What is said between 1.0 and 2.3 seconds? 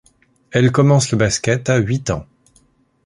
le basket à huit ans.